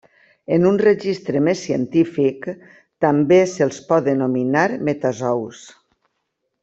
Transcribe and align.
En 0.55 0.63
un 0.67 0.79
registre 0.81 1.41
més 1.47 1.59
científic, 1.67 2.47
també 3.07 3.39
se'ls 3.53 3.83
pot 3.93 4.09
denominar 4.09 4.65
metazous. 4.89 5.61